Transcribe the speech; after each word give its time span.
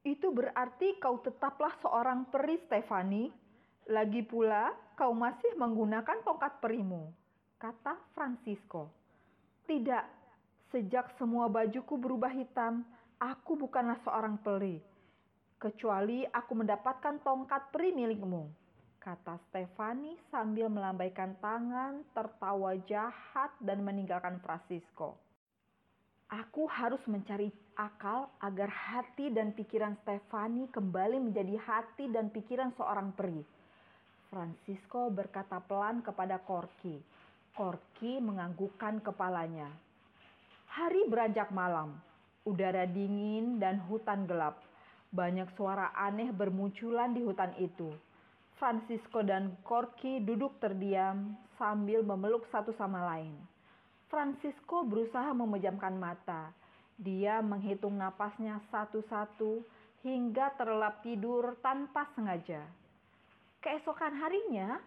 Itu 0.00 0.32
berarti 0.32 0.96
kau 0.96 1.20
tetaplah 1.20 1.76
seorang 1.84 2.24
peri, 2.32 2.56
Stefani. 2.64 3.28
Lagi 3.90 4.24
pula, 4.24 4.72
kau 4.96 5.12
masih 5.12 5.56
menggunakan 5.60 6.24
tongkat 6.24 6.62
perimu, 6.62 7.12
kata 7.60 8.00
Francisco. 8.16 8.88
Tidak, 9.68 10.04
sejak 10.72 11.12
semua 11.20 11.52
bajuku 11.52 12.00
berubah 12.00 12.32
hitam, 12.32 12.86
aku 13.20 13.60
bukanlah 13.60 14.00
seorang 14.06 14.40
peri. 14.40 14.80
Kecuali 15.60 16.24
aku 16.24 16.52
mendapatkan 16.56 17.20
tongkat 17.20 17.68
peri 17.68 17.92
milikmu, 17.92 18.48
kata 19.04 19.36
Stefani 19.48 20.16
sambil 20.32 20.72
melambaikan 20.72 21.36
tangan, 21.44 22.00
tertawa 22.16 22.72
jahat 22.88 23.52
dan 23.60 23.84
meninggalkan 23.84 24.40
Francisco. 24.40 25.29
Aku 26.30 26.70
harus 26.70 27.02
mencari 27.10 27.50
akal 27.74 28.30
agar 28.38 28.70
hati 28.70 29.34
dan 29.34 29.50
pikiran 29.50 29.98
Stefani 30.06 30.70
kembali 30.70 31.18
menjadi 31.18 31.58
hati 31.58 32.06
dan 32.06 32.30
pikiran 32.30 32.70
seorang 32.78 33.10
peri. 33.18 33.42
Francisco 34.30 35.10
berkata 35.10 35.58
pelan 35.58 36.06
kepada 36.06 36.38
Corky 36.38 37.02
Korki 37.50 38.22
menganggukkan 38.22 39.02
kepalanya. 39.02 39.68
Hari 40.70 41.10
beranjak 41.10 41.50
malam, 41.50 41.98
udara 42.46 42.86
dingin 42.86 43.58
dan 43.58 43.82
hutan 43.90 44.24
gelap. 44.24 44.62
Banyak 45.10 45.50
suara 45.58 45.90
aneh 45.98 46.30
bermunculan 46.30 47.10
di 47.10 47.26
hutan 47.26 47.50
itu. 47.58 47.90
Francisco 48.54 49.26
dan 49.26 49.58
Corky 49.66 50.22
duduk 50.22 50.62
terdiam 50.62 51.34
sambil 51.58 52.06
memeluk 52.06 52.46
satu 52.54 52.70
sama 52.78 53.02
lain. 53.02 53.34
Francisco 54.10 54.82
berusaha 54.82 55.30
memejamkan 55.30 55.94
mata. 55.94 56.50
Dia 56.98 57.38
menghitung 57.40 57.96
napasnya 57.96 58.58
satu-satu 58.68 59.62
hingga 60.02 60.52
terlelap 60.58 61.00
tidur 61.06 61.56
tanpa 61.62 62.10
sengaja. 62.18 62.66
Keesokan 63.62 64.18
harinya, 64.18 64.82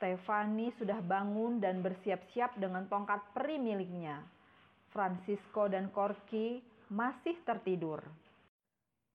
Stefani 0.00 0.74
sudah 0.80 0.98
bangun 1.04 1.62
dan 1.62 1.84
bersiap-siap 1.84 2.58
dengan 2.58 2.88
tongkat 2.90 3.22
peri 3.36 3.60
miliknya. 3.60 4.24
Francisco 4.90 5.70
dan 5.70 5.92
Corky 5.94 6.58
masih 6.90 7.38
tertidur. 7.46 8.02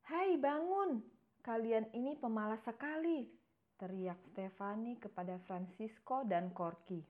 Hai 0.08 0.39
bangun, 0.39 1.04
kalian 1.44 1.92
ini 1.92 2.16
pemalas 2.16 2.64
sekali, 2.64 3.28
teriak 3.76 4.16
Stefani 4.32 4.95
kepada 4.95 5.36
Francisco 5.44 6.23
dan 6.23 6.56
Corky. 6.56 7.04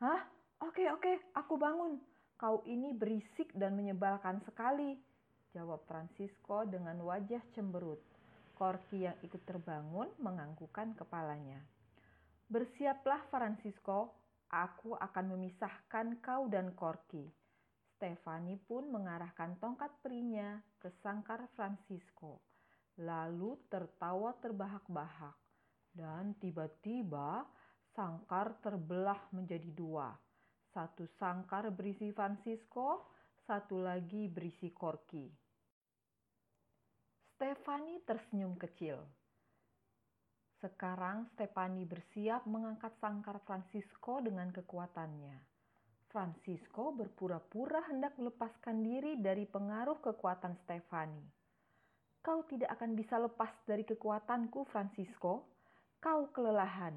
Hah? 0.00 0.39
Oke 0.60 0.84
oke, 0.92 1.32
aku 1.32 1.56
bangun. 1.56 1.96
Kau 2.36 2.60
ini 2.68 2.92
berisik 2.92 3.48
dan 3.56 3.80
menyebalkan 3.80 4.44
sekali, 4.44 4.92
jawab 5.56 5.80
Francisco 5.88 6.68
dengan 6.68 7.00
wajah 7.00 7.40
cemberut. 7.56 8.00
Corky 8.52 9.08
yang 9.08 9.16
ikut 9.24 9.40
terbangun 9.48 10.12
menganggukkan 10.20 10.92
kepalanya. 11.00 11.64
Bersiaplah 12.44 13.24
Francisco, 13.32 14.12
aku 14.52 14.92
akan 15.00 15.32
memisahkan 15.32 16.20
kau 16.20 16.44
dan 16.52 16.76
Corky. 16.76 17.24
Stefani 17.96 18.60
pun 18.60 18.92
mengarahkan 18.92 19.56
tongkat 19.64 19.88
perinya 20.04 20.60
ke 20.76 20.92
sangkar 21.00 21.48
Francisco, 21.56 22.44
lalu 23.00 23.56
tertawa 23.72 24.36
terbahak-bahak. 24.44 25.36
Dan 25.88 26.36
tiba-tiba 26.36 27.48
sangkar 27.96 28.60
terbelah 28.60 29.24
menjadi 29.32 29.72
dua. 29.72 30.12
Satu 30.70 31.02
sangkar 31.18 31.66
berisi 31.74 32.14
Francisco, 32.14 33.10
satu 33.42 33.82
lagi 33.82 34.30
berisi 34.30 34.70
Corky. 34.70 35.26
Stefani 37.34 37.98
tersenyum 38.06 38.54
kecil. 38.54 39.02
Sekarang 40.62 41.26
Stefani 41.34 41.82
bersiap 41.82 42.46
mengangkat 42.46 42.94
sangkar 43.02 43.42
Francisco 43.42 44.22
dengan 44.22 44.54
kekuatannya. 44.54 45.42
Francisco 46.06 46.94
berpura-pura 46.94 47.86
hendak 47.90 48.14
melepaskan 48.14 48.82
diri 48.86 49.18
dari 49.18 49.50
pengaruh 49.50 49.98
kekuatan 49.98 50.54
Stefani. 50.62 51.22
Kau 52.22 52.46
tidak 52.46 52.76
akan 52.78 52.94
bisa 52.94 53.18
lepas 53.18 53.50
dari 53.66 53.82
kekuatanku, 53.82 54.68
Francisco. 54.68 55.50
Kau 55.98 56.28
kelelahan. 56.30 56.94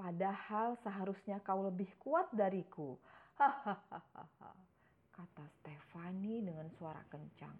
Padahal 0.00 0.80
seharusnya 0.80 1.44
kau 1.44 1.60
lebih 1.60 1.92
kuat 2.00 2.32
dariku. 2.32 2.96
Hahaha, 3.36 4.00
kata 5.12 5.44
Stefani 5.60 6.40
dengan 6.40 6.72
suara 6.80 7.04
kencang. 7.12 7.52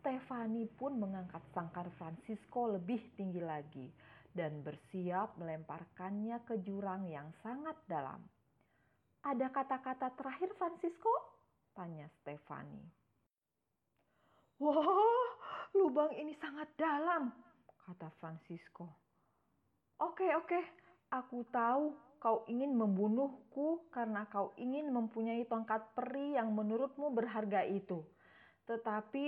Stefani 0.00 0.64
pun 0.64 0.96
mengangkat 0.96 1.44
sangkar 1.52 1.92
Francisco 2.00 2.72
lebih 2.72 3.12
tinggi 3.20 3.44
lagi 3.44 3.84
dan 4.32 4.64
bersiap 4.64 5.36
melemparkannya 5.36 6.40
ke 6.48 6.56
jurang 6.64 7.04
yang 7.04 7.28
sangat 7.44 7.76
dalam. 7.84 8.24
Ada 9.28 9.52
kata-kata 9.52 10.16
terakhir 10.16 10.56
Francisco? 10.56 11.12
Tanya 11.76 12.08
Stefani. 12.24 12.80
Wah, 14.64 15.36
lubang 15.76 16.16
ini 16.16 16.32
sangat 16.40 16.72
dalam, 16.80 17.28
kata 17.84 18.08
Francisco. 18.16 18.88
Oke, 20.00 20.32
oke, 20.32 20.87
aku 21.08 21.44
tahu 21.48 21.96
kau 22.18 22.42
ingin 22.50 22.74
membunuhku 22.74 23.86
karena 23.94 24.26
kau 24.28 24.50
ingin 24.58 24.90
mempunyai 24.90 25.46
tongkat 25.46 25.86
peri 25.94 26.34
yang 26.34 26.50
menurutmu 26.52 27.14
berharga 27.14 27.62
itu. 27.64 28.02
Tetapi 28.66 29.26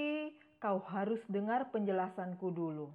kau 0.60 0.82
harus 0.90 1.22
dengar 1.30 1.72
penjelasanku 1.72 2.50
dulu. 2.52 2.92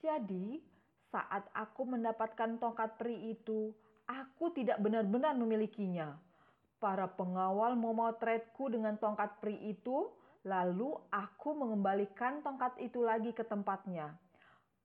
Jadi, 0.00 0.62
saat 1.10 1.44
aku 1.52 1.84
mendapatkan 1.84 2.56
tongkat 2.56 2.96
peri 2.96 3.34
itu, 3.34 3.74
aku 4.08 4.54
tidak 4.54 4.78
benar-benar 4.80 5.34
memilikinya. 5.34 6.16
Para 6.78 7.08
pengawal 7.10 7.74
memotretku 7.74 8.70
dengan 8.70 8.96
tongkat 8.96 9.40
peri 9.42 9.74
itu, 9.74 10.08
lalu 10.46 10.94
aku 11.10 11.56
mengembalikan 11.56 12.40
tongkat 12.46 12.78
itu 12.78 13.02
lagi 13.02 13.34
ke 13.34 13.42
tempatnya. 13.42 14.14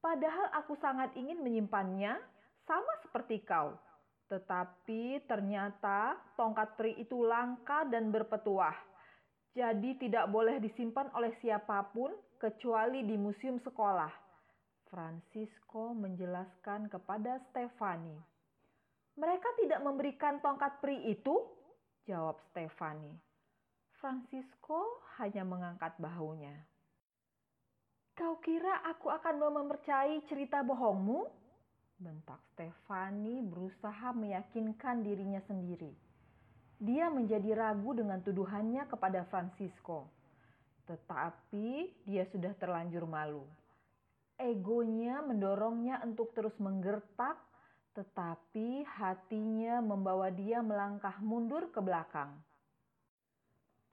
Padahal 0.02 0.50
aku 0.58 0.74
sangat 0.82 1.14
ingin 1.14 1.46
menyimpannya, 1.46 2.18
sama 2.72 2.94
seperti 3.04 3.44
kau. 3.44 3.76
Tetapi 4.32 5.28
ternyata 5.28 6.16
tongkat 6.40 6.80
peri 6.80 6.96
itu 7.04 7.20
langka 7.28 7.84
dan 7.92 8.16
berpetuah. 8.16 8.72
Jadi 9.52 10.00
tidak 10.00 10.32
boleh 10.32 10.64
disimpan 10.64 11.12
oleh 11.12 11.36
siapa 11.44 11.92
pun 11.92 12.16
kecuali 12.40 13.04
di 13.04 13.20
museum 13.20 13.60
sekolah. 13.60 14.08
Francisco 14.88 15.92
menjelaskan 15.92 16.88
kepada 16.88 17.44
Stefani. 17.52 18.16
Mereka 19.20 19.50
tidak 19.60 19.84
memberikan 19.84 20.40
tongkat 20.40 20.80
peri 20.80 21.12
itu? 21.12 21.36
Jawab 22.08 22.40
Stefani. 22.56 23.12
Francisco 24.00 25.04
hanya 25.20 25.44
mengangkat 25.44 25.92
bahunya. 26.00 26.56
Kau 28.16 28.40
kira 28.40 28.80
aku 28.88 29.12
akan 29.12 29.36
mempercayai 29.60 30.24
cerita 30.32 30.64
bohongmu? 30.64 31.41
Bentak 32.02 32.42
Stefani 32.58 33.46
berusaha 33.46 34.10
meyakinkan 34.18 35.06
dirinya 35.06 35.40
sendiri. 35.46 35.94
Dia 36.82 37.14
menjadi 37.14 37.54
ragu 37.54 37.94
dengan 37.94 38.18
tuduhannya 38.26 38.90
kepada 38.90 39.22
Francisco. 39.30 40.10
Tetapi 40.90 42.02
dia 42.10 42.26
sudah 42.34 42.58
terlanjur 42.58 43.06
malu 43.06 43.46
egonya 44.42 45.22
mendorongnya 45.22 46.02
untuk 46.02 46.34
terus 46.34 46.58
menggertak, 46.58 47.38
tetapi 47.94 48.82
hatinya 48.90 49.78
membawa 49.86 50.34
dia 50.34 50.66
melangkah 50.66 51.14
mundur 51.22 51.70
ke 51.70 51.78
belakang. 51.78 52.34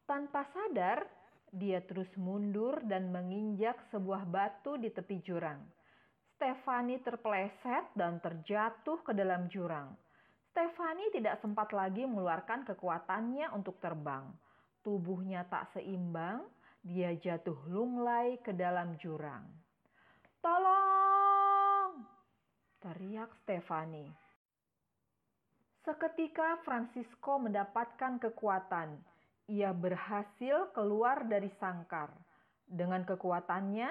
Tanpa 0.09 0.49
sadar, 0.57 1.05
dia 1.53 1.85
terus 1.85 2.09
mundur 2.17 2.81
dan 2.89 3.13
menginjak 3.13 3.77
sebuah 3.93 4.25
batu 4.25 4.81
di 4.81 4.89
tepi 4.89 5.21
jurang. 5.21 5.61
Stefani 6.39 7.03
terpeleset 7.03 7.91
dan 7.99 8.23
terjatuh 8.23 9.03
ke 9.03 9.11
dalam 9.11 9.51
jurang. 9.51 9.91
Stefani 10.55 11.11
tidak 11.11 11.43
sempat 11.43 11.75
lagi 11.75 12.07
mengeluarkan 12.07 12.63
kekuatannya 12.63 13.51
untuk 13.51 13.83
terbang. 13.83 14.31
Tubuhnya 14.87 15.43
tak 15.51 15.75
seimbang, 15.75 16.47
dia 16.87 17.11
jatuh 17.19 17.59
lunglai 17.67 18.39
ke 18.39 18.55
dalam 18.55 18.95
jurang. 19.03 19.43
Tolong! 20.39 22.07
Teriak 22.87 23.35
Stefani. 23.43 24.07
Seketika 25.83 26.63
Francisco 26.63 27.43
mendapatkan 27.43 28.23
kekuatan. 28.23 28.95
Ia 29.51 29.75
berhasil 29.75 30.71
keluar 30.71 31.27
dari 31.27 31.51
sangkar. 31.59 32.15
Dengan 32.63 33.03
kekuatannya, 33.03 33.91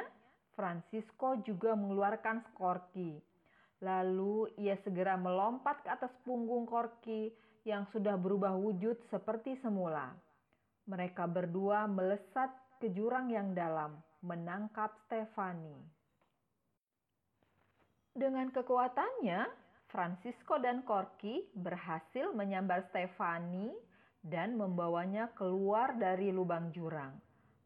Francisco 0.57 1.37
juga 1.45 1.77
mengeluarkan 1.77 2.41
Skorki. 2.49 3.21
Lalu 3.85 4.49
ia 4.57 4.73
segera 4.81 5.13
melompat 5.13 5.85
ke 5.85 5.89
atas 5.93 6.09
punggung 6.25 6.65
Korki 6.65 7.29
yang 7.61 7.85
sudah 7.93 8.17
berubah 8.17 8.57
wujud 8.57 8.97
seperti 9.13 9.53
semula. 9.61 10.17
Mereka 10.89 11.29
berdua 11.29 11.85
melesat 11.85 12.49
ke 12.81 12.89
jurang 12.89 13.29
yang 13.29 13.53
dalam, 13.53 14.01
menangkap 14.25 14.97
Stefani. 15.05 15.77
Dengan 18.17 18.49
kekuatannya, 18.49 19.45
Francisco 19.93 20.57
dan 20.57 20.81
Corky 20.81 21.45
berhasil 21.53 22.33
menyambar 22.33 22.89
Stefani 22.89 23.69
dan 24.25 24.57
membawanya 24.57 25.29
keluar 25.37 25.93
dari 25.93 26.33
lubang 26.33 26.73
jurang. 26.73 27.13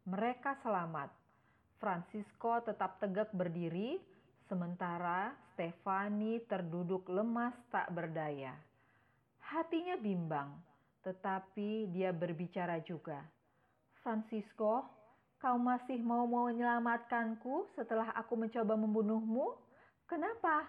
Mereka 0.04 0.60
selamat. 0.60 1.21
Francisco 1.82 2.62
tetap 2.62 3.02
tegak 3.02 3.34
berdiri, 3.34 3.98
sementara 4.46 5.34
Stefani 5.50 6.38
terduduk 6.46 7.10
lemas 7.10 7.58
tak 7.74 7.90
berdaya. 7.90 8.54
Hatinya 9.42 9.98
bimbang, 9.98 10.54
tetapi 11.02 11.90
dia 11.90 12.14
berbicara 12.14 12.78
juga. 12.86 13.26
Francisco, 13.98 14.86
kau 15.42 15.58
masih 15.58 15.98
mau 15.98 16.22
menyelamatkanku 16.22 17.74
setelah 17.74 18.14
aku 18.14 18.38
mencoba 18.38 18.78
membunuhmu? 18.78 19.58
Kenapa 20.06 20.62